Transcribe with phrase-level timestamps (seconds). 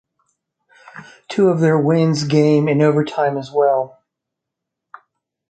[1.27, 4.01] Two of their wins game in overtime as well.